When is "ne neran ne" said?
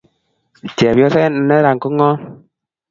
1.33-1.77